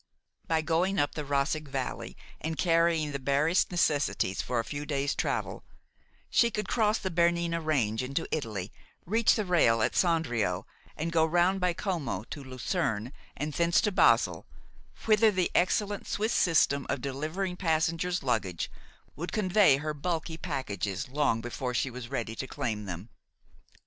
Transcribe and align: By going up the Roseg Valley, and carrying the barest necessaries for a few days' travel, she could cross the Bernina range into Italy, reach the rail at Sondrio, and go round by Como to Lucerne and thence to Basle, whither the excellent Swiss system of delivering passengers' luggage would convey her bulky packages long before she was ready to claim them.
By 0.47 0.63
going 0.63 0.97
up 0.97 1.13
the 1.13 1.23
Roseg 1.23 1.67
Valley, 1.67 2.17
and 2.39 2.57
carrying 2.57 3.11
the 3.11 3.19
barest 3.19 3.69
necessaries 3.69 4.41
for 4.41 4.59
a 4.59 4.63
few 4.65 4.83
days' 4.83 5.13
travel, 5.13 5.63
she 6.31 6.49
could 6.49 6.67
cross 6.67 6.97
the 6.97 7.11
Bernina 7.11 7.61
range 7.61 8.01
into 8.01 8.27
Italy, 8.35 8.71
reach 9.05 9.35
the 9.35 9.45
rail 9.45 9.83
at 9.83 9.93
Sondrio, 9.95 10.65
and 10.97 11.11
go 11.11 11.23
round 11.23 11.59
by 11.59 11.73
Como 11.73 12.23
to 12.31 12.43
Lucerne 12.43 13.13
and 13.37 13.53
thence 13.53 13.79
to 13.81 13.91
Basle, 13.91 14.47
whither 15.05 15.29
the 15.29 15.51
excellent 15.53 16.07
Swiss 16.07 16.33
system 16.33 16.87
of 16.89 16.99
delivering 17.01 17.55
passengers' 17.55 18.23
luggage 18.23 18.71
would 19.15 19.31
convey 19.31 19.77
her 19.77 19.93
bulky 19.93 20.35
packages 20.35 21.09
long 21.09 21.41
before 21.41 21.75
she 21.75 21.91
was 21.91 22.09
ready 22.09 22.33
to 22.35 22.47
claim 22.47 22.85
them. 22.85 23.09